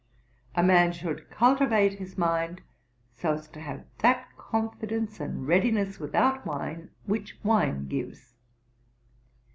A 0.55 0.63
man 0.63 0.93
should 0.93 1.29
cultivate 1.29 1.99
his 1.99 2.17
mind 2.17 2.61
so 3.13 3.33
as 3.33 3.47
to 3.49 3.59
have 3.59 3.85
that 3.99 4.35
confidence 4.35 5.19
and 5.19 5.47
readiness 5.47 5.99
without 5.99 6.43
wine, 6.43 6.89
which 7.05 7.37
wine 7.43 7.87
gives.' 7.87 8.33